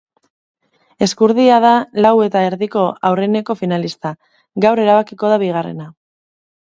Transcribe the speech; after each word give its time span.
Ezkurdia 1.05 1.59
da 1.65 1.73
Lau 2.05 2.13
eta 2.27 2.41
Erdiko 2.47 2.87
aurreneko 3.11 3.57
finalista; 3.63 4.15
gaur 4.67 4.83
erabakiko 4.87 5.31
da 5.35 5.39
bigarrena. 5.45 5.87